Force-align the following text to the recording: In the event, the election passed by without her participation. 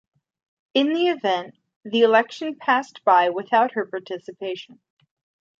In 0.73 0.93
the 0.93 1.09
event, 1.09 1.53
the 1.85 2.01
election 2.01 2.55
passed 2.55 3.05
by 3.05 3.29
without 3.29 3.73
her 3.73 3.85
participation. 3.85 4.81